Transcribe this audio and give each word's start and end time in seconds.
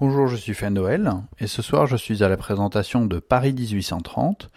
Bonjour, 0.00 0.28
je 0.28 0.36
suis 0.36 0.54
Fan 0.54 0.74
Noël 0.74 1.10
et 1.40 1.48
ce 1.48 1.60
soir 1.60 1.88
je 1.88 1.96
suis 1.96 2.22
à 2.22 2.28
la 2.28 2.36
présentation 2.36 3.04
de 3.04 3.18
Paris 3.18 3.52
1830, 3.52 4.48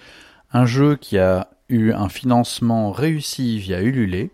un 0.54 0.68
jeu 0.68 0.96
qui 0.96 1.18
a 1.18 1.48
eu 1.68 1.94
un 1.94 2.10
financement 2.10 2.92
réussi 2.92 3.58
via 3.58 3.82
Ulule 3.82 4.30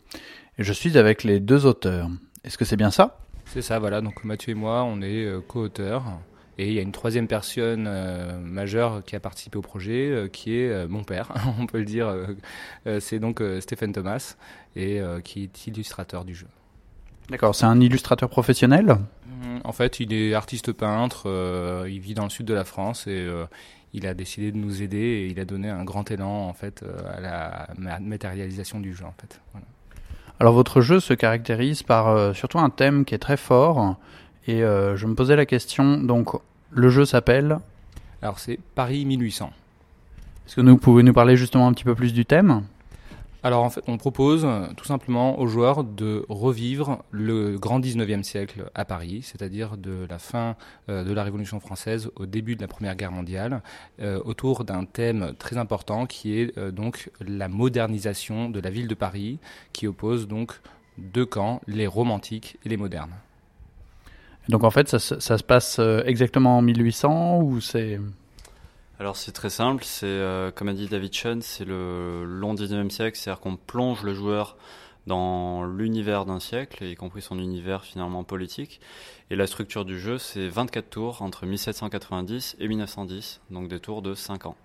je 0.60 0.74
suis 0.74 0.98
avec 0.98 1.24
les 1.24 1.40
deux 1.40 1.66
auteurs. 1.66 2.10
Est-ce 2.44 2.58
que 2.58 2.66
c'est 2.66 2.76
bien 2.76 2.92
ça? 2.92 3.20
C'est 3.46 3.62
ça, 3.62 3.80
voilà. 3.80 4.02
Donc 4.02 4.26
Mathieu 4.26 4.52
et 4.52 4.54
moi, 4.54 4.84
on 4.84 5.02
est 5.02 5.24
euh, 5.24 5.40
co-auteurs 5.40 6.04
et 6.58 6.68
il 6.68 6.74
y 6.74 6.80
a 6.80 6.82
une 6.82 6.92
troisième 6.92 7.28
personne 7.28 7.86
euh, 7.88 8.38
majeure 8.42 9.02
qui 9.06 9.16
a 9.16 9.22
participé 9.22 9.58
au 9.58 9.62
projet, 9.62 10.10
euh, 10.10 10.28
qui 10.28 10.58
est 10.58 10.88
mon 10.90 11.06
père, 11.06 11.32
on 11.58 11.68
peut 11.68 11.78
le 11.78 11.86
dire. 11.86 12.14
c'est 13.00 13.20
donc 13.20 13.42
Stéphane 13.62 13.94
Thomas, 13.94 14.36
et 14.76 15.00
qui 15.24 15.44
est 15.44 15.68
illustrateur 15.68 16.26
du 16.26 16.36
jeu. 16.36 16.48
D'accord, 17.30 17.56
c'est 17.56 17.66
un 17.66 17.80
illustrateur 17.80 18.30
professionnel? 18.30 18.98
En 19.64 19.72
fait, 19.72 20.00
il 20.00 20.14
est 20.14 20.34
artiste 20.34 20.72
peintre, 20.72 21.28
il 21.90 22.00
vit 22.00 22.14
dans 22.14 22.24
le 22.24 22.30
sud 22.30 22.46
de 22.46 22.54
la 22.54 22.64
France 22.64 23.08
et 23.08 23.28
il 23.94 24.08
a 24.08 24.14
décidé 24.14 24.52
de 24.52 24.58
nous 24.58 24.82
aider 24.82 24.98
et 24.98 25.28
il 25.28 25.40
a 25.40 25.46
donné 25.46 25.70
un 25.70 25.84
grand 25.84 26.10
élan 26.10 26.48
en 26.48 26.54
fait 26.54 26.86
à 27.14 27.20
la 27.20 28.00
matérialisation 28.00 28.80
du 28.80 28.94
jeu 28.94 29.06
en 29.06 29.14
fait. 29.20 29.42
Alors 30.40 30.54
votre 30.54 30.82
jeu 30.82 31.00
se 31.00 31.14
caractérise 31.14 31.84
par 31.84 32.36
surtout 32.36 32.60
un 32.60 32.70
thème 32.70 33.04
qui 33.04 33.14
est 33.14 33.20
très 33.20 33.38
fort 33.38 33.98
et 34.48 34.64
euh, 34.64 34.96
je 34.96 35.06
me 35.08 35.14
posais 35.14 35.36
la 35.36 35.46
question, 35.46 35.98
donc 35.98 36.30
le 36.72 36.90
jeu 36.90 37.06
s'appelle? 37.06 37.60
Alors 38.22 38.40
c'est 38.40 38.58
Paris 38.76 39.06
1800. 39.06 39.52
Est-ce 40.46 40.56
que 40.56 40.62
vous 40.62 40.78
pouvez 40.78 41.04
nous 41.04 41.14
parler 41.14 41.36
justement 41.36 41.68
un 41.68 41.74
petit 41.74 41.84
peu 41.84 41.96
plus 41.96 42.14
du 42.14 42.26
thème? 42.26 42.64
Alors 43.44 43.64
en 43.64 43.70
fait, 43.70 43.82
on 43.88 43.98
propose 43.98 44.48
tout 44.76 44.86
simplement 44.86 45.40
aux 45.40 45.48
joueurs 45.48 45.84
de 45.84 46.26
revivre 46.28 47.04
le 47.12 47.58
grand 47.58 47.80
19e 47.80 48.24
siècle 48.24 48.70
à 48.74 48.84
Paris, 48.84 49.22
c'est-à-dire 49.24 49.78
de 49.78 50.08
la 50.10 50.20
fin 50.20 50.56
euh, 50.90 51.04
de 51.04 51.14
la 51.14 51.24
Révolution 51.24 51.60
française 51.60 52.10
au 52.16 52.26
début 52.26 52.56
de 52.56 52.62
la 52.62 52.68
Première 52.68 52.96
Guerre 52.96 53.12
mondiale, 53.12 53.62
euh, 54.02 54.20
autour 54.26 54.64
d'un 54.66 54.86
thème 54.86 55.34
très 55.38 55.58
important 55.58 56.06
qui 56.06 56.40
est 56.40 56.58
donc 56.72 57.12
la 57.20 57.48
modernisation 57.48 58.50
de 58.50 58.60
la 58.60 58.70
ville 58.70 58.88
de 58.88 58.96
Paris, 58.96 59.40
qui 59.72 59.88
oppose 59.88 60.28
donc 60.28 60.60
deux 60.98 61.26
camps, 61.26 61.62
les 61.68 61.88
romantiques 61.88 62.58
et 62.66 62.70
les 62.70 62.78
modernes. 62.78 63.14
Donc 64.50 64.64
en 64.64 64.72
fait, 64.72 64.88
ça, 64.88 65.00
ça 65.00 65.38
se 65.38 65.44
passe 65.44 65.78
euh, 65.80 66.02
exactement 66.06 66.58
en 66.58 66.62
1800 66.62 67.42
ou 67.42 67.62
c'est... 67.62 68.00
Alors 69.00 69.16
c'est 69.16 69.32
très 69.32 69.52
simple, 69.52 69.84
c'est 69.84 70.08
euh, 70.08 70.50
comme 70.52 70.70
a 70.70 70.74
dit 70.74 70.88
David 70.88 71.14
Chen, 71.14 71.44
c'est 71.44 71.66
le 71.66 72.24
long 72.26 72.56
19e 72.56 72.90
siècle, 72.90 73.16
c'est-à-dire 73.16 73.40
qu'on 73.40 73.56
plonge 73.56 74.02
le 74.02 74.16
joueur 74.16 74.58
dans 75.06 75.66
l'univers 75.66 76.26
d'un 76.26 76.40
siècle, 76.40 76.84
y 76.84 76.96
compris 76.96 77.22
son 77.22 77.38
univers 77.38 77.84
finalement 77.84 78.24
politique. 78.24 78.82
Et 79.30 79.36
la 79.36 79.46
structure 79.46 79.86
du 79.86 80.00
jeu, 80.00 80.18
c'est 80.18 80.48
24 80.48 80.90
tours 80.90 81.22
entre 81.22 81.46
1790 81.46 82.58
et 82.60 82.68
1910, 82.68 83.42
donc 83.52 83.68
des 83.68 83.80
tours 83.80 84.02
de 84.02 84.16
5 84.16 84.48
ans. 84.48 84.56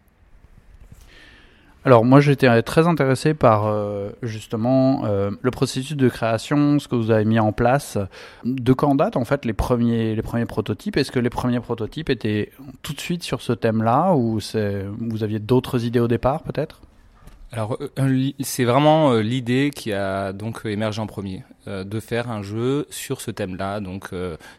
Alors 1.84 2.04
moi 2.04 2.20
j'étais 2.20 2.62
très 2.62 2.86
intéressé 2.86 3.34
par 3.34 3.66
euh, 3.66 4.10
justement 4.22 5.04
euh, 5.04 5.32
le 5.42 5.50
processus 5.50 5.96
de 5.96 6.08
création, 6.08 6.78
ce 6.78 6.86
que 6.86 6.94
vous 6.94 7.10
avez 7.10 7.24
mis 7.24 7.40
en 7.40 7.52
place. 7.52 7.98
De 8.44 8.72
quand 8.72 8.94
date 8.94 9.16
en 9.16 9.24
fait 9.24 9.44
les 9.44 9.52
premiers 9.52 10.14
les 10.14 10.22
premiers 10.22 10.46
prototypes? 10.46 10.96
Est-ce 10.96 11.10
que 11.10 11.18
les 11.18 11.30
premiers 11.30 11.60
prototypes 11.60 12.08
étaient 12.08 12.52
tout 12.82 12.92
de 12.92 13.00
suite 13.00 13.24
sur 13.24 13.42
ce 13.42 13.52
thème-là 13.52 14.14
ou 14.14 14.38
vous 14.98 15.24
aviez 15.24 15.40
d'autres 15.40 15.84
idées 15.84 16.00
au 16.00 16.08
départ 16.08 16.42
peut-être? 16.42 16.80
Alors, 17.54 17.76
euh, 17.82 18.30
c'est 18.40 18.64
vraiment 18.64 19.12
euh, 19.12 19.20
l'idée 19.20 19.70
qui 19.74 19.92
a 19.92 20.32
donc 20.32 20.62
émergé 20.64 21.02
en 21.02 21.06
premier, 21.06 21.44
euh, 21.68 21.84
de 21.84 22.00
faire 22.00 22.30
un 22.30 22.40
jeu 22.40 22.86
sur 22.88 23.20
ce 23.20 23.30
thème-là, 23.30 23.80
donc 23.80 24.08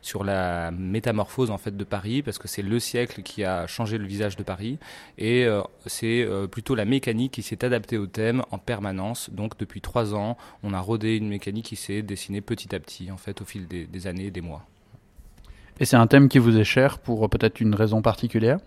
sur 0.03 0.23
la 0.23 0.69
métamorphose 0.69 1.49
en 1.49 1.57
fait 1.57 1.75
de 1.75 1.83
Paris, 1.83 2.21
parce 2.21 2.37
que 2.37 2.47
c'est 2.47 2.61
le 2.61 2.79
siècle 2.79 3.23
qui 3.23 3.43
a 3.43 3.65
changé 3.65 3.97
le 3.97 4.05
visage 4.05 4.35
de 4.35 4.43
Paris, 4.43 4.77
et 5.17 5.47
c'est 5.87 6.27
plutôt 6.51 6.75
la 6.75 6.85
mécanique 6.85 7.33
qui 7.33 7.41
s'est 7.41 7.65
adaptée 7.65 7.97
au 7.97 8.05
thème 8.05 8.43
en 8.51 8.59
permanence. 8.59 9.31
Donc, 9.31 9.57
depuis 9.57 9.81
trois 9.81 10.13
ans, 10.13 10.37
on 10.61 10.73
a 10.73 10.79
rodé 10.79 11.15
une 11.15 11.29
mécanique 11.29 11.65
qui 11.65 11.75
s'est 11.75 12.03
dessinée 12.03 12.41
petit 12.41 12.75
à 12.75 12.79
petit, 12.79 13.11
en 13.11 13.17
fait, 13.17 13.41
au 13.41 13.45
fil 13.45 13.67
des, 13.67 13.85
des 13.85 14.07
années 14.07 14.27
et 14.27 14.31
des 14.31 14.41
mois. 14.41 14.65
Et 15.79 15.85
c'est 15.85 15.97
un 15.97 16.07
thème 16.07 16.29
qui 16.29 16.37
vous 16.37 16.57
est 16.57 16.63
cher 16.63 16.99
pour 16.99 17.27
peut-être 17.29 17.59
une 17.59 17.73
raison 17.73 18.01
particulière? 18.01 18.59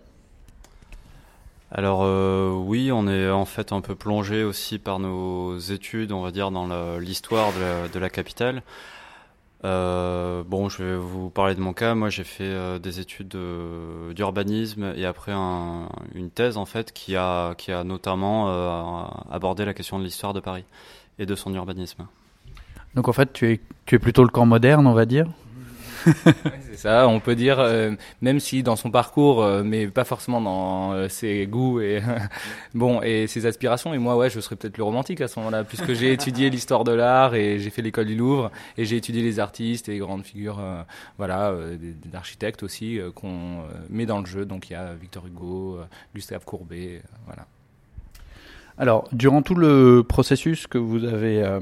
Alors 1.71 2.03
euh, 2.03 2.49
oui, 2.51 2.91
on 2.93 3.07
est 3.07 3.29
en 3.29 3.45
fait 3.45 3.71
un 3.73 3.81
peu 3.81 3.93
plongé 3.93 4.43
aussi 4.43 4.79
par 4.79 4.99
nos 4.99 5.57
études, 5.57 6.11
on 6.11 6.21
va 6.21 6.31
dire, 6.31 6.49
dans 6.49 6.97
l'histoire 6.97 7.51
de, 7.93 7.99
la 7.99 8.09
capitale. 8.09 8.63
Euh, 9.65 10.43
bon, 10.45 10.69
je 10.69 10.83
vais 10.83 10.95
vous 10.95 11.29
parler 11.29 11.55
de 11.55 11.59
mon 11.59 11.73
cas. 11.73 11.93
Moi, 11.95 12.09
j'ai 12.09 12.23
fait 12.23 12.43
euh, 12.43 12.79
des 12.79 12.99
études 12.99 13.35
d'urbanisme 14.15 14.93
et 14.95 15.05
après 15.05 15.33
une 15.33 16.29
thèse 16.33 16.57
en 16.57 16.65
fait 16.65 16.93
qui 16.93 17.15
a, 17.15 17.53
qui 17.55 17.71
a 17.71 17.83
notamment 17.83 19.09
abordé 19.29 19.65
la 19.65 19.73
question 19.73 19.99
de 19.99 20.03
l'histoire 20.03 20.33
de 20.33 20.39
Paris 20.39 20.63
et 21.19 21.25
de 21.25 21.35
son 21.35 21.53
urbanisme. 21.53 22.07
Donc 22.95 23.09
en 23.09 23.13
fait, 23.13 23.33
tu 23.33 23.51
es, 23.51 23.59
tu 23.85 23.95
es 23.95 23.99
plutôt 23.99 24.23
le 24.23 24.29
camp 24.29 24.45
moderne, 24.45 24.87
on 24.87 24.93
va 24.93 25.05
dire? 25.05 25.27
C'est 26.03 26.77
ça, 26.77 27.07
on 27.07 27.19
peut 27.19 27.35
dire, 27.35 27.59
euh, 27.59 27.91
même 28.21 28.39
si 28.39 28.63
dans 28.63 28.75
son 28.75 28.91
parcours, 28.91 29.43
euh, 29.43 29.63
mais 29.63 29.87
pas 29.87 30.03
forcément 30.03 30.41
dans 30.41 30.93
euh, 30.93 31.09
ses 31.09 31.47
goûts 31.47 31.79
et 31.79 32.01
bon 32.73 33.01
et 33.01 33.27
ses 33.27 33.45
aspirations. 33.45 33.93
Et 33.93 33.97
moi, 33.97 34.15
ouais, 34.15 34.29
je 34.29 34.39
serais 34.39 34.55
peut-être 34.55 34.77
le 34.77 34.83
romantique 34.83 35.21
à 35.21 35.27
ce 35.27 35.39
moment-là, 35.39 35.63
puisque 35.63 35.93
j'ai 35.93 36.11
étudié 36.13 36.49
l'histoire 36.49 36.83
de 36.83 36.91
l'art 36.91 37.35
et 37.35 37.59
j'ai 37.59 37.69
fait 37.69 37.81
l'école 37.81 38.05
du 38.05 38.15
Louvre 38.15 38.51
et 38.77 38.85
j'ai 38.85 38.97
étudié 38.97 39.21
les 39.21 39.39
artistes 39.39 39.89
et 39.89 39.93
les 39.93 39.99
grandes 39.99 40.23
figures, 40.23 40.61
voilà, 41.17 41.53
d'architectes 42.05 42.63
aussi 42.63 42.99
qu'on 43.15 43.63
met 43.89 44.05
dans 44.05 44.19
le 44.19 44.25
jeu. 44.25 44.45
Donc 44.45 44.69
il 44.69 44.73
y 44.73 44.75
a 44.75 44.93
Victor 44.93 45.25
Hugo, 45.27 45.79
Gustave 46.13 46.45
Courbet, 46.45 47.01
voilà. 47.25 47.45
Alors, 48.79 49.07
durant 49.11 49.41
tout 49.41 49.55
le 49.55 50.03
processus 50.07 50.67
que 50.67 50.77
vous 50.77 51.03
avez 51.03 51.41
euh, 51.41 51.59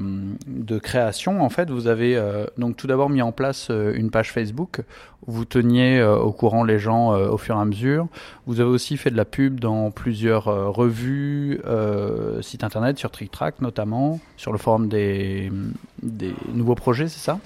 de 0.48 0.78
création, 0.78 1.42
en 1.42 1.50
fait, 1.50 1.70
vous 1.70 1.88
avez 1.88 2.18
euh, 2.18 2.46
donc 2.58 2.76
tout 2.76 2.88
d'abord 2.88 3.10
mis 3.10 3.22
en 3.22 3.32
place 3.32 3.70
euh, 3.72 3.94
une 3.96 4.12
page 4.12 4.34
Facebook. 4.34 4.82
Vous 5.26 5.46
teniez 5.46 6.04
au 6.04 6.32
courant 6.32 6.64
les 6.64 6.78
gens 6.78 7.10
au 7.16 7.38
fur 7.40 7.56
et 7.56 7.60
à 7.60 7.66
mesure. 7.66 8.06
Vous 8.46 8.60
avez 8.60 8.70
aussi 8.70 8.96
fait 8.96 9.10
de 9.10 9.18
la 9.18 9.26
pub 9.26 9.60
dans 9.60 9.90
plusieurs 9.90 10.44
revues, 10.46 11.60
sites 12.42 12.64
internet, 12.64 13.00
sur 13.00 13.10
TrickTrack 13.10 13.60
notamment, 13.60 14.20
sur 14.38 14.52
le 14.52 14.60
forum 14.60 14.88
des, 14.88 15.52
des 16.04 16.32
nouveaux 16.54 16.76
projets, 16.76 17.08
c'est 17.08 17.18
ça? 17.18 17.40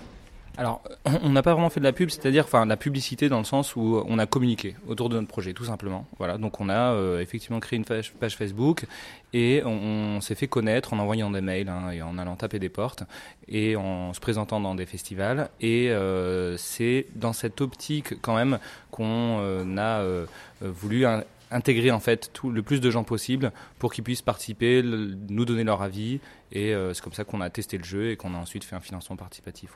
Alors, 0.60 0.82
on 1.24 1.30
n'a 1.30 1.42
pas 1.42 1.54
vraiment 1.54 1.70
fait 1.70 1.80
de 1.80 1.86
la 1.86 1.94
pub, 1.94 2.10
c'est-à-dire, 2.10 2.44
enfin, 2.44 2.66
la 2.66 2.76
publicité 2.76 3.30
dans 3.30 3.38
le 3.38 3.46
sens 3.46 3.78
où 3.78 4.04
on 4.06 4.20
a 4.20 4.26
communiqué 4.26 4.76
autour 4.90 5.08
de 5.08 5.16
notre 5.16 5.30
projet, 5.30 5.54
tout 5.54 5.64
simplement. 5.64 6.06
Voilà, 6.18 6.38
donc 6.38 6.60
on 6.60 6.68
a 6.68 6.92
euh, 6.92 7.22
effectivement 7.22 7.62
créé 7.62 7.78
une 7.78 7.86
page, 7.86 8.12
Facebook 8.36 8.86
et 9.32 9.62
on, 9.64 10.20
s'est 10.20 10.36
fait 10.36 10.50
connaître 10.50 10.92
en 10.92 11.00
envoyant 11.00 11.32
des 11.32 11.40
mails 11.40 11.70
hein, 11.70 11.92
et 11.92 12.02
en 12.02 12.18
allant 12.18 12.36
taper 12.36 12.60
des 12.60 12.68
portes 12.68 13.04
et 13.48 13.78
en 13.78 14.12
se 14.12 14.20
présentant 14.20 14.60
dans 14.60 14.76
des 14.76 14.86
festivals. 14.86 15.50
Et 15.62 15.92
euh, 15.92 16.58
c'est 16.58 17.06
dans 17.16 17.32
cette 17.32 17.62
optique 17.62 18.22
quand 18.22 18.36
même 18.36 18.60
qu'on 18.92 19.40
euh, 19.40 19.78
a 19.78 20.68
voulu 20.68 21.06
intégrer 21.52 21.92
en 21.92 22.02
fait 22.02 22.30
le 22.44 22.62
plus 22.64 22.82
de 22.82 22.92
gens 22.92 23.06
possible 23.06 23.54
pour 23.78 23.94
qu'ils 23.94 24.04
puissent 24.04 24.22
participer, 24.22 24.84
nous 24.84 25.46
donner 25.46 25.64
leur 25.64 25.82
avis. 25.82 26.20
Et 26.52 26.74
c'est 26.94 27.02
comme 27.02 27.14
ça 27.14 27.24
qu'on 27.24 27.40
a 27.40 27.50
testé 27.50 27.78
le 27.78 27.86
jeu 27.86 28.12
et 28.12 28.18
qu'on 28.18 28.34
a 28.34 28.38
ensuite 28.38 28.66
fait 28.66 28.76
un 28.76 28.82
financement 28.82 29.16
participatif. 29.16 29.72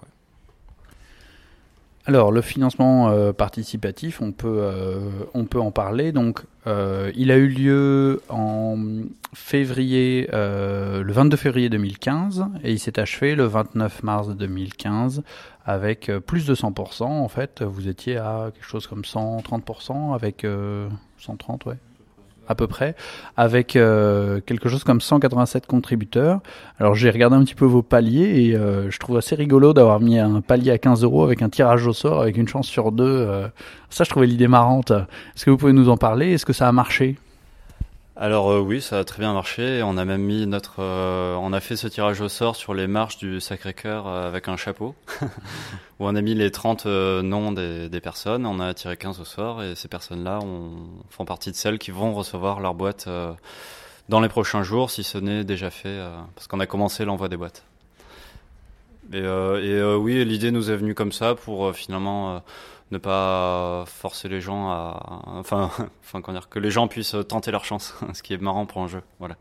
Alors 2.05 2.33
le 2.33 2.41
financement 2.41 3.09
euh, 3.09 3.31
participatif, 3.31 4.21
on 4.21 4.33
peut, 4.33 4.57
euh, 4.59 5.09
on 5.33 5.45
peut 5.45 5.61
en 5.61 5.71
parler. 5.71 6.11
Donc 6.11 6.41
euh, 6.67 7.11
il 7.15 7.31
a 7.31 7.37
eu 7.37 7.47
lieu 7.47 8.21
en 8.27 8.77
février, 9.33 10.27
le 10.31 11.11
22 11.11 11.37
février 11.37 11.69
2015 11.69 12.45
et 12.63 12.71
il 12.71 12.79
s'est 12.79 12.99
achevé 12.99 13.35
le 13.35 13.45
29 13.45 14.03
mars 14.03 14.29
2015 14.29 15.23
avec 15.65 16.11
plus 16.27 16.45
de 16.45 16.53
100%. 16.53 17.03
En 17.03 17.27
fait, 17.29 17.63
vous 17.63 17.87
étiez 17.87 18.17
à 18.17 18.51
quelque 18.53 18.67
chose 18.67 18.85
comme 18.85 19.01
130% 19.01 20.13
avec 20.13 20.45
130, 21.17 21.65
ouais 21.65 21.77
à 22.47 22.55
peu 22.55 22.67
près, 22.67 22.95
avec 23.37 23.75
euh, 23.75 24.41
quelque 24.45 24.69
chose 24.69 24.83
comme 24.83 25.01
187 25.01 25.65
contributeurs. 25.65 26.41
Alors 26.79 26.95
j'ai 26.95 27.09
regardé 27.09 27.35
un 27.35 27.43
petit 27.43 27.55
peu 27.55 27.65
vos 27.65 27.81
paliers 27.81 28.47
et 28.47 28.55
euh, 28.55 28.89
je 28.91 28.99
trouve 28.99 29.17
assez 29.17 29.35
rigolo 29.35 29.73
d'avoir 29.73 29.99
mis 29.99 30.19
un 30.19 30.41
palier 30.41 30.71
à 30.71 30.77
15 30.77 31.03
euros 31.03 31.23
avec 31.23 31.41
un 31.41 31.49
tirage 31.49 31.87
au 31.87 31.93
sort 31.93 32.21
avec 32.21 32.37
une 32.37 32.47
chance 32.47 32.67
sur 32.67 32.91
deux. 32.91 33.05
Euh. 33.05 33.47
ça, 33.89 34.03
je 34.03 34.09
trouvais 34.09 34.27
l'idée 34.27 34.47
marrante. 34.47 34.91
Est-ce 34.91 35.45
que 35.45 35.51
vous 35.51 35.57
pouvez 35.57 35.73
nous 35.73 35.89
en 35.89 35.97
parler? 35.97 36.33
Est-ce 36.33 36.45
que 36.45 36.53
ça 36.53 36.67
a 36.67 36.71
marché? 36.71 37.17
Alors 38.15 38.51
euh, 38.51 38.59
oui, 38.59 38.79
ça 38.79 38.99
a 38.99 39.03
très 39.03 39.19
bien 39.19 39.33
marché. 39.33 39.81
On 39.83 39.97
a 39.97 40.05
même 40.05 40.21
mis 40.21 40.45
notre, 40.45 40.75
euh, 40.79 41.35
on 41.35 41.51
a 41.51 41.59
fait 41.59 41.75
ce 41.75 41.87
tirage 41.87 42.21
au 42.21 42.29
sort 42.29 42.55
sur 42.55 42.75
les 42.75 42.85
marches 42.85 43.17
du 43.17 43.41
Sacré-Cœur 43.41 44.07
euh, 44.07 44.27
avec 44.27 44.47
un 44.47 44.55
chapeau, 44.55 44.93
où 45.21 46.05
on 46.05 46.15
a 46.15 46.21
mis 46.21 46.35
les 46.35 46.51
30 46.51 46.85
noms 46.85 47.51
des, 47.51 47.89
des, 47.89 48.01
personnes. 48.01 48.45
On 48.45 48.59
a 48.59 48.73
tiré 48.75 48.97
15 48.97 49.19
au 49.19 49.25
sort 49.25 49.63
et 49.63 49.73
ces 49.73 49.87
personnes-là 49.87 50.39
font 51.09 51.25
partie 51.25 51.49
de 51.49 51.55
celles 51.55 51.79
qui 51.79 51.89
vont 51.89 52.13
recevoir 52.13 52.59
leur 52.59 52.75
boîte 52.75 53.09
dans 54.09 54.19
les 54.19 54.29
prochains 54.29 54.61
jours, 54.61 54.91
si 54.91 55.03
ce 55.03 55.17
n'est 55.17 55.43
déjà 55.43 55.71
fait, 55.71 55.99
parce 56.35 56.47
qu'on 56.47 56.59
a 56.59 56.67
commencé 56.67 57.05
l'envoi 57.05 57.29
des 57.29 57.37
boîtes. 57.37 57.63
Et, 59.11 59.19
et 59.19 59.83
oui, 59.95 60.23
l'idée 60.23 60.51
nous 60.51 60.69
est 60.69 60.75
venue 60.75 60.93
comme 60.93 61.11
ça 61.11 61.33
pour 61.33 61.73
finalement 61.73 62.43
ne 62.93 62.97
pas 62.97 63.83
forcer 63.87 64.29
les 64.29 64.39
gens 64.39 64.69
à, 64.69 65.21
enfin, 65.25 65.69
enfin, 66.03 66.21
comment 66.21 66.37
dire, 66.37 66.49
que 66.49 66.59
les 66.59 66.71
gens 66.71 66.87
puissent 66.87 67.15
tenter 67.27 67.51
leur 67.51 67.65
chance, 67.65 67.95
ce 68.13 68.23
qui 68.23 68.33
est 68.33 68.41
marrant 68.41 68.65
pour 68.65 68.81
un 68.81 68.87
jeu. 68.87 69.01
Voilà. 69.19 69.35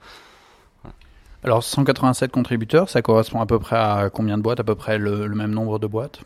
Alors 1.44 1.62
187 1.64 2.30
contributeurs, 2.30 2.88
ça 2.88 3.02
correspond 3.02 3.40
à 3.40 3.46
peu 3.46 3.58
près 3.58 3.76
à 3.76 4.10
combien 4.10 4.38
de 4.38 4.42
boîtes 4.42 4.60
À 4.60 4.64
peu 4.64 4.76
près 4.76 4.98
le 4.98 5.28
même 5.28 5.50
nombre 5.50 5.78
de 5.80 5.86
boîtes? 5.88 6.20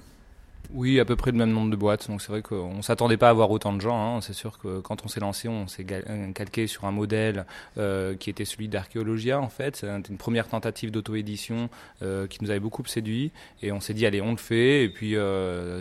Oui, 0.72 1.00
à 1.00 1.04
peu 1.04 1.16
près 1.16 1.30
le 1.30 1.38
même 1.38 1.52
nombre 1.52 1.70
de 1.70 1.76
boîtes. 1.76 2.08
Donc 2.08 2.20
c'est 2.20 2.28
vrai 2.28 2.42
qu'on 2.42 2.82
s'attendait 2.82 3.16
pas 3.16 3.28
à 3.28 3.30
avoir 3.30 3.50
autant 3.50 3.72
de 3.72 3.80
gens. 3.80 4.16
Hein. 4.16 4.20
C'est 4.20 4.32
sûr 4.32 4.58
que 4.58 4.80
quand 4.80 5.04
on 5.04 5.08
s'est 5.08 5.20
lancé, 5.20 5.48
on 5.48 5.66
s'est 5.68 5.86
euh, 5.90 6.32
calqué 6.32 6.66
sur 6.66 6.84
un 6.84 6.90
modèle 6.90 7.46
euh, 7.78 8.14
qui 8.16 8.30
était 8.30 8.44
celui 8.44 8.68
d'Archéologia 8.68 9.40
en 9.40 9.48
fait. 9.48 9.76
C'était 9.76 10.08
une 10.08 10.18
première 10.18 10.48
tentative 10.48 10.90
d'auto-édition 10.90 11.68
euh, 12.02 12.26
qui 12.26 12.42
nous 12.42 12.50
avait 12.50 12.60
beaucoup 12.60 12.84
séduit. 12.84 13.32
Et 13.62 13.72
on 13.72 13.80
s'est 13.80 13.94
dit 13.94 14.06
allez, 14.06 14.20
on 14.20 14.32
le 14.32 14.36
fait. 14.36 14.84
Et 14.84 14.88
puis 14.88 15.16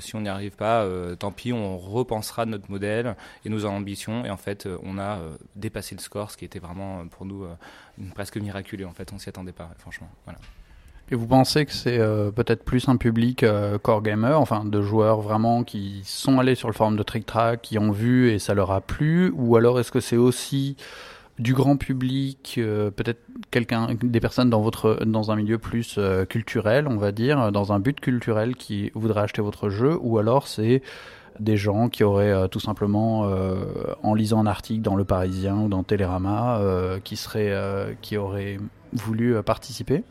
si 0.01 0.15
on 0.15 0.21
n'y 0.21 0.29
arrive 0.29 0.55
pas, 0.55 0.87
tant 1.19 1.31
pis, 1.31 1.53
on 1.53 1.77
repensera 1.77 2.45
notre 2.45 2.69
modèle 2.69 3.15
et 3.43 3.49
nos 3.49 3.65
ambitions. 3.65 4.25
Et 4.25 4.29
en 4.29 4.37
fait, 4.37 4.67
on 4.83 4.97
a 4.97 5.19
dépassé 5.55 5.95
le 5.95 6.01
score, 6.01 6.31
ce 6.31 6.37
qui 6.37 6.45
était 6.45 6.59
vraiment 6.59 7.07
pour 7.07 7.25
nous 7.25 7.45
presque 8.13 8.37
miraculeux. 8.37 8.85
En 8.85 8.93
fait, 8.93 9.11
on 9.13 9.19
s'y 9.19 9.29
attendait 9.29 9.51
pas, 9.51 9.71
franchement. 9.77 10.09
Voilà. 10.25 10.39
Et 11.11 11.15
vous 11.15 11.27
pensez 11.27 11.67
que 11.67 11.71
c'est 11.71 11.99
euh, 11.99 12.31
peut-être 12.31 12.63
plus 12.63 12.89
un 12.89 12.97
public 12.97 13.43
euh, 13.43 13.77
core 13.77 14.01
gamer, 14.01 14.41
enfin 14.41 14.65
de 14.65 14.81
joueurs 14.81 15.21
vraiment 15.21 15.63
qui 15.63 16.01
sont 16.03 16.39
allés 16.39 16.55
sur 16.55 16.67
le 16.67 16.73
forum 16.73 16.97
de 16.97 17.03
Trick 17.03 17.27
Track, 17.27 17.61
qui 17.61 17.77
ont 17.77 17.91
vu 17.91 18.31
et 18.31 18.39
ça 18.39 18.55
leur 18.55 18.71
a 18.71 18.81
plu, 18.81 19.31
ou 19.35 19.55
alors 19.55 19.79
est-ce 19.79 19.91
que 19.91 19.99
c'est 19.99 20.17
aussi 20.17 20.77
du 21.37 21.53
grand 21.53 21.77
public, 21.77 22.55
euh, 22.57 22.89
peut-être 22.89 23.21
quelqu'un, 23.51 23.89
des 24.01 24.19
personnes 24.19 24.49
dans 24.49 24.61
votre 24.61 25.05
dans 25.05 25.29
un 25.29 25.35
milieu 25.35 25.59
plus 25.59 25.99
culturel, 26.27 26.87
on 26.87 26.97
va 26.97 27.11
dire, 27.11 27.51
dans 27.51 27.71
un 27.71 27.79
but 27.79 27.99
culturel 27.99 28.55
qui 28.55 28.91
voudrait 28.95 29.21
acheter 29.21 29.43
votre 29.43 29.69
jeu, 29.69 29.99
ou 30.01 30.17
alors 30.17 30.47
c'est 30.47 30.81
des 31.39 31.57
gens 31.57 31.89
qui 31.89 32.03
auraient 32.03 32.47
tout 32.49 32.61
simplement, 32.61 33.29
en 34.01 34.13
lisant 34.13 34.39
un 34.39 34.47
article 34.47 34.81
dans 34.81 34.95
Le 34.95 35.03
Parisien 35.03 35.57
ou 35.57 35.67
dans 35.67 35.83
Télérama, 35.83 36.61
qui 37.03 37.17
seraient, 37.17 37.97
qui 38.01 38.15
auraient 38.15 38.57
voulu 38.93 39.43
participer? 39.43 40.03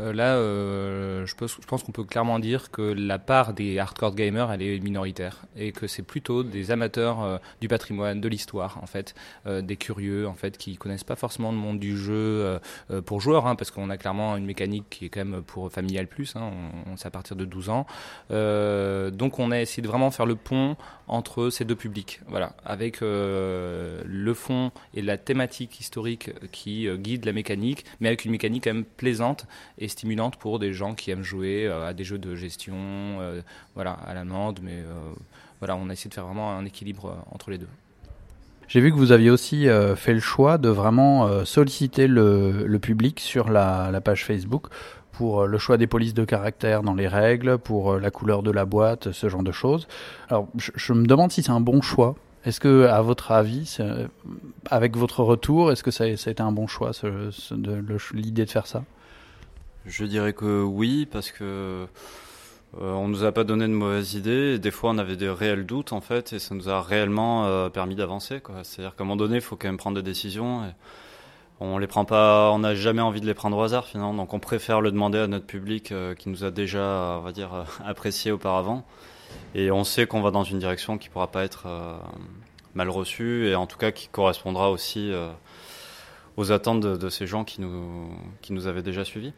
Euh, 0.00 0.12
là, 0.12 0.36
euh, 0.36 1.26
je 1.26 1.34
pense, 1.34 1.82
qu'on 1.82 1.92
peut 1.92 2.04
clairement 2.04 2.38
dire 2.38 2.70
que 2.70 2.82
la 2.82 3.18
part 3.18 3.52
des 3.52 3.78
hardcore 3.78 4.14
gamers, 4.14 4.52
elle 4.52 4.62
est 4.62 4.78
minoritaire 4.80 5.42
et 5.56 5.72
que 5.72 5.86
c'est 5.86 6.02
plutôt 6.02 6.44
des 6.44 6.70
amateurs 6.70 7.22
euh, 7.22 7.38
du 7.60 7.68
patrimoine, 7.68 8.20
de 8.20 8.28
l'histoire, 8.28 8.78
en 8.82 8.86
fait, 8.86 9.14
des 9.46 9.76
curieux, 9.76 10.26
en 10.28 10.34
fait, 10.34 10.56
qui 10.58 10.76
connaissent 10.76 11.04
pas 11.04 11.16
forcément 11.16 11.50
le 11.50 11.58
monde 11.58 11.78
du 11.78 11.96
jeu 11.96 12.58
pour 13.06 13.20
joueurs, 13.20 13.46
hein, 13.46 13.56
parce 13.56 13.70
qu'on 13.70 13.90
a 13.90 13.96
clairement 13.96 14.36
une 14.36 14.44
mécanique 14.44 14.84
qui 14.90 15.06
est 15.06 15.08
quand 15.08 15.24
même 15.24 15.42
pour 15.42 15.70
familial 15.72 16.06
plus, 16.06 16.36
hein, 16.36 16.50
on, 16.86 16.96
c'est 16.96 17.06
à 17.06 17.10
partir 17.10 17.36
de 17.36 17.44
12 17.44 17.70
ans. 17.70 17.86
donc, 18.30 19.38
on 19.38 19.50
a 19.50 19.60
essayé 19.60 19.82
de 19.82 19.88
vraiment 19.88 20.10
faire 20.10 20.26
le 20.26 20.36
pont 20.36 20.76
entre 21.06 21.48
ces 21.50 21.64
deux 21.64 21.76
publics, 21.76 22.20
voilà, 22.28 22.54
avec 22.64 23.00
le 23.00 24.32
fond 24.34 24.70
et 24.94 25.02
la 25.02 25.16
thématique 25.16 25.80
historique 25.80 26.30
qui 26.52 26.88
guide 26.98 27.24
la 27.24 27.32
mécanique, 27.32 27.84
mais 28.00 28.08
avec 28.08 28.24
une 28.24 28.32
mécanique 28.32 28.64
quand 28.64 28.74
même 28.74 28.84
plaisante 28.84 29.46
et 29.78 29.87
stimulante 29.88 30.36
pour 30.36 30.58
des 30.58 30.72
gens 30.72 30.94
qui 30.94 31.10
aiment 31.10 31.22
jouer 31.22 31.66
euh, 31.66 31.88
à 31.88 31.92
des 31.92 32.04
jeux 32.04 32.18
de 32.18 32.34
gestion, 32.34 32.74
euh, 32.76 33.40
voilà, 33.74 33.92
à 33.92 34.14
l'amende, 34.14 34.60
mais 34.62 34.76
euh, 34.76 35.12
voilà, 35.60 35.76
on 35.76 35.88
a 35.88 35.92
essayé 35.92 36.08
de 36.08 36.14
faire 36.14 36.26
vraiment 36.26 36.52
un 36.52 36.64
équilibre 36.64 37.24
entre 37.32 37.50
les 37.50 37.58
deux. 37.58 37.68
J'ai 38.68 38.80
vu 38.80 38.90
que 38.90 38.96
vous 38.96 39.12
aviez 39.12 39.30
aussi 39.30 39.66
fait 39.96 40.12
le 40.12 40.20
choix 40.20 40.58
de 40.58 40.68
vraiment 40.68 41.42
solliciter 41.46 42.06
le, 42.06 42.76
public 42.82 43.18
sur 43.18 43.48
la, 43.48 43.98
page 44.04 44.26
Facebook 44.26 44.66
pour 45.10 45.46
le 45.46 45.56
choix 45.56 45.78
des 45.78 45.86
polices 45.86 46.12
de 46.12 46.26
caractère 46.26 46.82
dans 46.82 46.92
les 46.92 47.08
règles, 47.08 47.56
pour 47.56 47.98
la 47.98 48.10
couleur 48.10 48.42
de 48.42 48.50
la 48.50 48.66
boîte, 48.66 49.12
ce 49.12 49.30
genre 49.30 49.42
de 49.42 49.52
choses. 49.52 49.88
Alors, 50.28 50.48
je, 50.54 50.92
me 50.92 51.06
demande 51.06 51.32
si 51.32 51.42
c'est 51.42 51.50
un 51.50 51.62
bon 51.62 51.80
choix. 51.80 52.14
Est-ce 52.44 52.60
que, 52.60 52.84
à 52.84 53.00
votre 53.00 53.32
avis, 53.32 53.78
avec 54.70 54.98
votre 54.98 55.24
retour, 55.24 55.72
est-ce 55.72 55.82
que 55.82 55.90
ça, 55.90 56.04
a 56.04 56.08
été 56.08 56.42
un 56.42 56.52
bon 56.52 56.66
choix, 56.66 56.90
l'idée 58.12 58.44
de 58.44 58.50
faire 58.50 58.66
ça? 58.66 58.84
Je 59.88 60.04
dirais 60.04 60.32
que 60.32 60.62
oui, 60.62 61.06
parce 61.10 61.32
que 61.32 61.86
euh, 62.78 62.92
on 62.92 63.08
nous 63.08 63.24
a 63.24 63.32
pas 63.32 63.44
donné 63.44 63.66
de 63.66 63.72
mauvaises 63.72 64.14
idées. 64.14 64.58
Des 64.58 64.70
fois, 64.70 64.90
on 64.90 64.98
avait 64.98 65.16
des 65.16 65.30
réels 65.30 65.64
doutes 65.66 65.92
en 65.92 66.00
fait, 66.00 66.34
et 66.34 66.38
ça 66.38 66.54
nous 66.54 66.68
a 66.68 66.82
réellement 66.82 67.46
euh, 67.46 67.68
permis 67.70 67.94
d'avancer. 67.94 68.42
C'est-à-dire 68.62 68.94
qu'à 68.94 69.04
un 69.04 69.06
moment 69.06 69.16
donné, 69.16 69.36
il 69.36 69.40
faut 69.40 69.56
quand 69.56 69.68
même 69.68 69.78
prendre 69.78 69.96
des 69.96 70.02
décisions. 70.02 70.72
On 71.60 71.78
les 71.78 71.86
prend 71.88 72.04
pas, 72.04 72.50
on 72.52 72.60
n'a 72.60 72.74
jamais 72.74 73.02
envie 73.02 73.20
de 73.20 73.26
les 73.26 73.34
prendre 73.34 73.56
au 73.56 73.62
hasard 73.62 73.86
finalement. 73.86 74.14
Donc, 74.14 74.34
on 74.34 74.38
préfère 74.38 74.80
le 74.80 74.92
demander 74.92 75.18
à 75.18 75.26
notre 75.26 75.46
public 75.46 75.90
euh, 75.90 76.14
qui 76.14 76.28
nous 76.28 76.44
a 76.44 76.50
déjà, 76.50 77.16
on 77.18 77.22
va 77.22 77.32
dire, 77.32 77.64
apprécié 77.84 78.30
auparavant. 78.30 78.84
Et 79.54 79.70
on 79.70 79.84
sait 79.84 80.06
qu'on 80.06 80.20
va 80.20 80.30
dans 80.30 80.44
une 80.44 80.58
direction 80.58 80.98
qui 80.98 81.08
pourra 81.08 81.28
pas 81.30 81.44
être 81.44 81.66
mal 82.74 82.88
reçue, 82.88 83.48
et 83.48 83.54
en 83.54 83.66
tout 83.66 83.76
cas 83.76 83.90
qui 83.90 84.08
correspondra 84.08 84.70
aussi 84.70 85.12
aux 86.38 86.50
attentes 86.50 86.80
de, 86.80 86.96
de, 86.96 87.08
ces 87.10 87.26
gens 87.26 87.44
qui 87.44 87.60
nous, 87.60 88.08
qui 88.40 88.54
nous 88.54 88.66
avaient 88.68 88.82
déjà 88.82 89.04
suivis. 89.04 89.34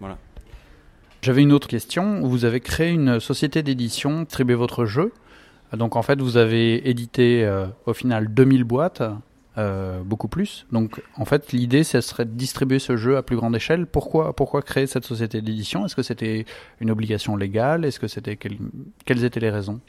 Voilà. 0.00 0.18
J'avais 1.22 1.42
une 1.42 1.52
autre 1.52 1.68
question. 1.68 2.20
Vous 2.20 2.44
avez 2.44 2.60
créé 2.60 2.90
une 2.90 3.20
société 3.20 3.62
d'édition, 3.62 4.22
distribué 4.22 4.54
votre 4.54 4.84
jeu. 4.84 5.12
Donc 5.72 5.96
en 5.96 6.02
fait, 6.02 6.20
vous 6.20 6.36
avez 6.36 6.88
édité 6.88 7.44
euh, 7.44 7.66
au 7.86 7.92
final 7.92 8.32
2000 8.32 8.64
boîtes, 8.64 9.02
euh, 9.58 10.02
beaucoup 10.02 10.28
plus. 10.28 10.66
Donc 10.70 11.02
en 11.16 11.24
fait, 11.24 11.52
l'idée, 11.52 11.82
ce 11.82 12.00
serait 12.00 12.24
de 12.24 12.30
distribuer 12.30 12.78
ce 12.78 12.96
jeu 12.96 13.16
à 13.16 13.22
plus 13.22 13.36
grande 13.36 13.56
échelle. 13.56 13.86
Pourquoi, 13.86 14.34
pourquoi 14.34 14.62
créer 14.62 14.86
cette 14.86 15.04
société 15.04 15.40
d'édition? 15.40 15.84
Est-ce 15.84 15.96
que 15.96 16.02
c'était 16.02 16.44
une 16.80 16.90
obligation 16.90 17.36
légale? 17.36 17.84
Est-ce 17.84 17.98
que 17.98 18.08
c'était 18.08 18.36
quelles 18.36 19.24
étaient 19.24 19.40
les 19.40 19.50
raisons? 19.50 19.80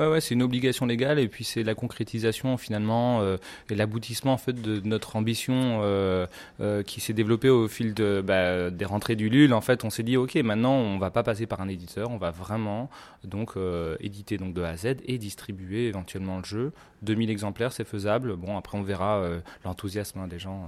Ouais, 0.00 0.06
ouais, 0.06 0.22
c'est 0.22 0.32
une 0.32 0.42
obligation 0.42 0.86
légale 0.86 1.18
et 1.18 1.28
puis 1.28 1.44
c'est 1.44 1.62
la 1.62 1.74
concrétisation 1.74 2.56
finalement 2.56 3.20
euh, 3.20 3.36
et 3.68 3.74
l'aboutissement 3.74 4.32
en 4.32 4.38
fait 4.38 4.54
de 4.54 4.80
notre 4.80 5.16
ambition 5.16 5.80
euh, 5.82 6.26
euh, 6.62 6.82
qui 6.82 7.02
s'est 7.02 7.12
développée 7.12 7.50
au 7.50 7.68
fil 7.68 7.92
bah, 8.24 8.70
des 8.70 8.86
rentrées 8.86 9.14
du 9.14 9.28
LUL. 9.28 9.52
En 9.52 9.60
fait, 9.60 9.84
on 9.84 9.90
s'est 9.90 10.02
dit 10.02 10.16
ok, 10.16 10.36
maintenant 10.36 10.72
on 10.72 10.96
va 10.96 11.10
pas 11.10 11.22
passer 11.22 11.44
par 11.44 11.60
un 11.60 11.68
éditeur, 11.68 12.10
on 12.10 12.16
va 12.16 12.30
vraiment 12.30 12.88
donc 13.24 13.56
éditer 14.00 14.38
donc 14.38 14.54
de 14.54 14.62
A 14.62 14.70
à 14.70 14.76
Z 14.78 14.86
et 15.04 15.18
distribuer 15.18 15.88
éventuellement 15.88 16.38
le 16.38 16.44
jeu. 16.44 16.72
2000 17.02 17.28
exemplaires, 17.28 17.72
c'est 17.72 17.84
faisable. 17.84 18.36
Bon, 18.36 18.56
après 18.56 18.78
on 18.78 18.82
verra 18.82 19.22
l'enthousiasme 19.66 20.20
hein, 20.20 20.28
des 20.28 20.38
gens 20.38 20.66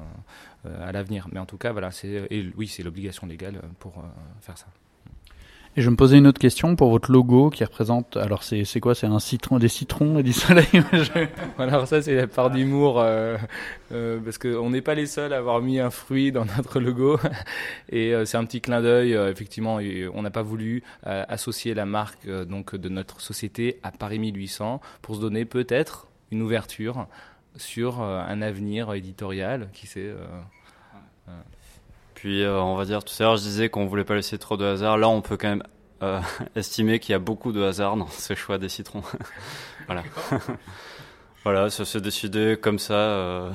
à 0.67 0.93
l'avenir, 0.93 1.29
mais 1.33 1.41
en 1.41 1.47
tout 1.47 1.57
cas 1.57 1.73
voilà, 1.73 1.91
c'est 1.91 2.29
oui, 2.55 2.69
c'est 2.69 2.83
l'obligation 2.83 3.27
légale 3.27 3.63
pour 3.79 3.95
faire 4.43 4.59
ça. 4.59 4.67
Et 5.75 5.81
je 5.81 5.89
me 5.89 5.97
posais 5.97 6.19
une 6.19 6.27
autre 6.27 6.39
question 6.39 6.77
pour 6.77 6.91
votre 6.91 7.11
logo 7.11 7.49
qui 7.49 7.65
représente. 7.65 8.19
Alors 8.19 8.43
c'est 8.43 8.67
c'est 8.67 8.79
quoi? 8.79 8.95
C'est 8.95 9.07
un 9.07 9.19
citron, 9.19 9.59
des 9.59 9.69
citrons 9.69 10.19
et 10.19 10.23
du 10.23 10.35
soleil? 10.35 10.67
alors 11.59 11.89
ça 11.89 12.03
c'est 12.03 12.15
la 12.15 12.27
part 12.27 12.51
d'humour 12.51 13.01
euh, 13.01 13.39
euh, 13.91 14.21
parce 14.23 14.37
qu'on 14.37 14.69
n'est 14.69 14.83
pas 14.83 14.95
les 14.95 15.07
seuls 15.07 15.33
à 15.33 15.39
avoir 15.39 15.63
mis 15.63 15.81
un 15.81 15.89
fruit 15.89 16.31
dans 16.31 16.45
notre 16.45 16.79
logo 16.79 17.19
et 17.89 18.13
euh, 18.13 18.27
c'est 18.27 18.37
un 18.37 18.45
petit 18.45 18.61
clin 18.61 18.83
d'œil. 18.83 19.15
Euh, 19.15 19.31
effectivement, 19.31 19.79
on 20.13 20.21
n'a 20.21 20.31
pas 20.31 20.43
voulu 20.43 20.83
euh, 21.07 21.25
associer 21.29 21.73
la 21.73 21.87
marque 21.87 22.29
donc 22.29 22.77
de 22.77 22.91
notre 22.91 23.23
société 23.23 23.81
à 23.83 23.93
Paris 23.93 24.19
1800 24.19 24.83
pour 25.01 25.15
se 25.15 25.21
donner 25.23 25.47
peut-être 25.47 26.07
une 26.31 26.43
ouverture 26.43 27.07
sur 27.57 28.03
un 28.03 28.43
avenir 28.43 28.93
éditorial 28.93 29.69
qui 29.73 29.87
sait. 29.87 30.11
Puis 32.23 32.45
euh, 32.45 32.61
on 32.61 32.77
va 32.77 32.85
dire 32.85 33.03
tout 33.03 33.15
à 33.19 33.25
l'heure 33.25 33.37
je 33.37 33.43
disais 33.43 33.69
qu'on 33.69 33.87
voulait 33.87 34.05
pas 34.05 34.15
laisser 34.15 34.39
trop 34.39 34.57
de 34.57 34.65
hasard. 34.65 34.97
Là 34.97 35.09
on 35.09 35.23
peut 35.23 35.37
quand 35.37 35.49
même 35.49 35.65
euh, 36.05 36.21
estimer 36.55 37.01
qu'il 37.01 37.15
y 37.15 37.17
a 37.17 37.19
beaucoup 37.19 37.51
de 37.51 37.61
hasard 37.61 37.97
dans 37.97 38.07
ce 38.07 38.37
choix 38.37 38.59
des 38.59 38.69
citrons. 38.69 39.03
voilà. 39.89 40.05
voilà, 41.43 41.69
ça 41.69 41.85
s'est 41.85 42.01
décidé 42.01 42.57
comme 42.63 42.79
ça. 42.79 42.95
Euh... 42.95 43.51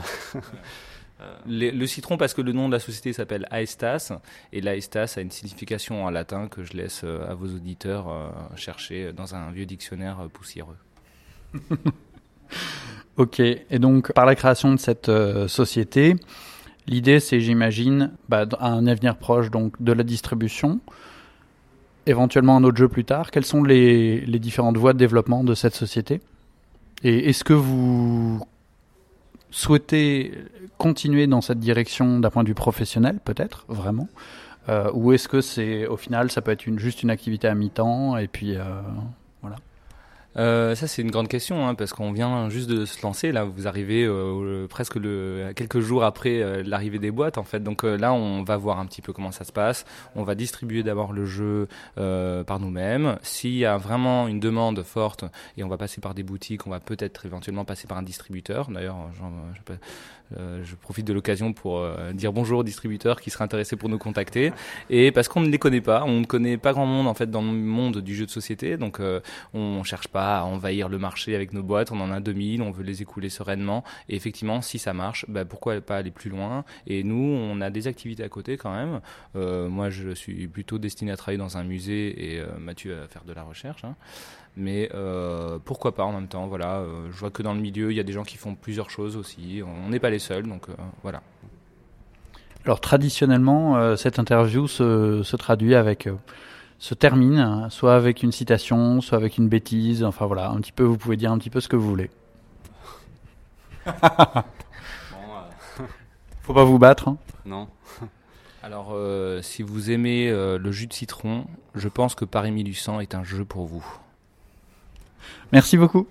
le 1.48 1.86
citron 1.86 2.18
parce 2.18 2.34
que 2.34 2.42
le 2.42 2.52
nom 2.52 2.68
de 2.68 2.74
la 2.74 2.82
société 2.82 3.14
s'appelle 3.14 3.48
Aestas 3.52 4.12
et 4.52 4.60
l'Aestas 4.60 5.14
a 5.16 5.22
une 5.22 5.32
signification 5.32 6.04
en 6.04 6.10
latin 6.10 6.50
que 6.50 6.66
je 6.66 6.74
laisse 6.74 7.06
à 7.06 7.36
vos 7.36 7.48
auditeurs 7.48 8.34
chercher 8.58 9.14
dans 9.14 9.34
un 9.34 9.50
vieux 9.52 9.66
dictionnaire 9.66 10.28
poussiéreux. 10.34 10.76
ok, 13.16 13.40
et 13.40 13.80
donc 13.80 14.12
par 14.12 14.26
la 14.26 14.36
création 14.36 14.74
de 14.74 14.78
cette 14.78 15.10
société, 15.48 16.18
L'idée, 16.88 17.20
c'est, 17.20 17.42
j'imagine, 17.42 18.12
bah, 18.30 18.46
un 18.60 18.88
avenir 18.88 19.18
proche 19.18 19.52
donc 19.52 19.82
de 19.82 19.92
la 19.92 20.04
distribution, 20.04 20.80
éventuellement 22.06 22.56
un 22.56 22.64
autre 22.64 22.78
jeu 22.78 22.88
plus 22.88 23.04
tard. 23.04 23.32
Quelles 23.32 23.46
sont 23.46 23.64
les, 23.64 24.22
les 24.22 24.40
différentes 24.40 24.78
voies 24.78 24.94
de 24.94 24.98
développement 24.98 25.44
de 25.44 25.54
cette 25.54 25.76
société? 25.76 26.22
Et 27.04 27.30
est-ce 27.30 27.44
que 27.44 27.54
vous 27.54 28.42
souhaitez 29.52 30.32
continuer 30.78 31.28
dans 31.28 31.42
cette 31.42 31.60
direction 31.60 32.20
d'un 32.20 32.30
point 32.30 32.44
de 32.44 32.48
vue 32.48 32.56
professionnel, 32.56 33.20
peut-être, 33.24 33.66
vraiment? 33.68 34.08
Euh, 34.70 34.90
Ou 34.94 35.14
est-ce 35.14 35.28
que 35.28 35.42
c'est, 35.42 35.88
au 35.88 35.98
final, 35.98 36.32
ça 36.32 36.42
peut 36.42 36.52
être 36.52 36.66
juste 36.78 37.04
une 37.04 37.10
activité 37.10 37.48
à 37.48 37.56
mi-temps 37.56 38.18
et 38.18 38.28
puis 38.28 38.56
euh, 38.56 38.64
voilà 39.42 39.58
euh, 40.38 40.76
Ça, 40.76 40.88
c'est 40.88 41.02
une 41.02 41.12
grande 41.12 41.28
question, 41.28 41.68
hein, 41.68 41.76
parce 41.76 41.94
qu'on 41.94 42.12
vient 42.12 42.50
juste 42.50 42.70
de 42.70 42.86
se 42.86 43.02
lancer. 43.02 43.32
Là, 43.32 43.44
vous 43.44 43.68
arrivez 43.68 44.06
euh, 44.06 44.68
presque 44.68 44.96
le, 44.96 45.52
quelques 45.56 45.80
jours 45.80 46.04
après 46.04 46.42
euh, 46.42 46.64
l'arrivée 46.66 47.00
des 47.00 47.12
boîtes, 47.12 47.38
en 47.38 47.44
fait. 47.44 47.62
Donc 47.62 47.84
euh, 47.84 47.98
là, 47.98 48.14
on 48.14 48.44
va 48.44 48.58
voir 48.58 48.80
un 48.80 48.86
petit 48.86 49.02
peu 49.02 49.14
comment 49.14 49.32
ça 49.32 49.44
se 49.44 49.52
passe. 49.52 49.86
On 50.16 50.24
va 50.24 50.36
distribuer 50.36 50.84
d'abord 50.84 51.14
le 51.14 51.26
jeu 51.26 51.68
par 51.96 52.60
nous-mêmes. 52.60 53.18
S'il 53.22 53.56
y 53.56 53.66
a 53.66 53.78
vraiment 53.78 54.28
une 54.28 54.40
demande 54.40 54.82
forte, 54.84 55.26
et 55.58 55.64
on 55.64 55.68
va 55.68 55.78
passer 55.78 56.02
par 56.02 56.14
des 56.14 56.24
boutiques, 56.24 56.68
on 56.68 56.70
va 56.70 56.80
peut-être 56.80 57.26
éventuellement 57.26 57.66
passer 57.66 57.88
par 57.88 57.98
un 57.98 58.04
distributeur. 58.04 58.70
D'ailleurs, 58.70 58.98
euh, 60.36 60.62
je 60.66 60.76
profite 60.76 61.08
de 61.08 61.14
l'occasion 61.14 61.54
pour 61.54 61.80
euh, 61.80 62.12
dire 62.12 62.34
bonjour 62.34 62.60
aux 62.60 62.64
distributeurs 62.64 63.22
qui 63.22 63.30
seraient 63.30 63.46
intéressés 63.46 63.78
pour 63.78 63.88
nous 63.88 63.98
contacter. 63.98 64.52
Et 64.90 65.12
parce 65.12 65.30
qu'on 65.30 65.40
ne 65.40 65.48
les 65.48 65.58
connaît 65.58 65.82
pas, 65.82 66.04
on 66.06 66.20
ne 66.20 66.26
connaît 66.26 66.58
pas 66.58 66.74
grand 66.74 66.86
monde 66.86 67.08
en 67.08 67.14
fait 67.14 67.32
dans 67.32 67.42
le 67.42 67.48
monde 67.48 68.00
du 68.00 68.14
jeu 68.14 68.26
de 68.26 68.32
société, 68.32 68.76
donc 68.76 69.00
euh, 69.00 69.22
on 69.54 69.84
cherche 69.84 70.10
pas 70.10 70.27
à 70.36 70.46
envahir 70.46 70.90
le 70.90 70.98
marché 70.98 71.36
avec 71.36 71.54
nos 71.54 71.64
boîtes. 71.64 71.92
On 71.92 72.00
en 72.00 72.12
a 72.12 72.20
2000, 72.20 72.62
on 72.62 72.72
veut 72.72 72.84
les 72.84 73.02
écouler 73.02 73.30
sereinement. 73.30 73.84
Et 74.10 74.16
effectivement, 74.16 74.62
si 74.62 74.80
ça 74.80 74.94
marche, 74.94 75.26
bah, 75.28 75.46
pourquoi 75.46 75.80
pas 75.82 75.98
aller 75.98 76.12
plus 76.12 76.30
loin? 76.30 76.66
Et 76.86 77.04
nous, 77.04 77.16
on 77.16 77.62
a 77.62 77.70
des 77.70 77.88
activités 77.88 78.24
à 78.24 78.30
côté 78.30 78.58
quand 78.58 78.74
même. 78.74 79.02
moi, 79.70 79.90
je 79.90 80.12
suis 80.12 80.48
plutôt 80.48 80.78
destiné 80.78 81.12
à 81.12 81.18
travailler 81.18 81.38
dans 81.38 81.58
un 81.58 81.64
musée 81.64 82.34
et 82.34 82.44
Mathieu 82.60 82.98
à 83.04 83.08
faire 83.08 83.24
de 83.24 83.34
la 83.34 83.44
recherche. 83.44 83.84
Hein. 83.84 83.96
Mais 84.58 84.90
euh, 84.96 85.60
pourquoi 85.64 85.94
pas 85.94 86.04
en 86.04 86.12
même 86.12 86.28
temps 86.28 86.48
Voilà, 86.48 86.78
euh, 86.78 87.08
je 87.12 87.18
vois 87.18 87.30
que 87.30 87.44
dans 87.44 87.54
le 87.54 87.60
milieu, 87.60 87.92
il 87.92 87.96
y 87.96 88.00
a 88.00 88.04
des 88.04 88.12
gens 88.12 88.24
qui 88.24 88.38
font 88.38 88.56
plusieurs 88.56 88.90
choses 88.90 89.16
aussi. 89.16 89.62
On 89.64 89.90
n'est 89.90 90.00
pas 90.00 90.10
les 90.10 90.18
seuls, 90.18 90.48
donc 90.48 90.68
euh, 90.68 90.74
voilà. 91.04 91.22
Alors 92.66 92.82
traditionnellement, 92.82 93.96
cette 93.96 94.20
interview 94.20 94.68
se 94.68 95.36
traduit 95.38 95.74
avec, 95.74 96.10
se 96.80 96.94
termine, 96.94 97.68
soit 97.70 97.96
avec 97.96 98.24
une 98.24 98.32
citation, 98.32 99.02
soit 99.02 99.18
avec 99.18 99.38
une 99.38 99.50
bêtise. 99.50 100.04
Enfin 100.04 100.26
voilà, 100.26 100.50
un 100.50 100.58
petit 100.58 100.72
peu. 100.72 100.84
Vous 100.84 100.98
pouvez 100.98 101.18
dire 101.18 101.32
un 101.32 101.38
petit 101.38 101.50
peu 101.50 101.60
ce 101.60 101.68
que 101.68 101.76
vous 101.76 101.90
voulez. 101.90 102.12
Faut 106.44 106.54
pas 106.54 106.64
vous 106.64 106.80
battre. 106.80 107.08
Hein. 107.08 107.18
Non. 107.46 107.68
Alors, 108.64 108.96
si 109.42 109.64
vous 109.64 109.92
aimez 109.92 110.30
le 110.30 110.72
jus 110.72 110.88
de 110.88 110.94
citron, 110.94 111.46
je 111.74 111.88
pense 111.88 112.16
que 112.16 112.26
Paris 112.26 112.52
1800 112.52 113.00
est 113.00 113.16
un 113.16 113.24
jeu 113.24 113.46
pour 113.46 113.66
vous. 113.66 113.86
Merci 115.54 115.78
beaucoup. 115.78 116.06